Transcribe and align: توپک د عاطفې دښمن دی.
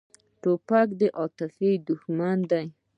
توپک 0.41 0.87
د 0.99 1.01
عاطفې 1.17 1.71
دښمن 1.87 2.37
دی. 2.51 2.65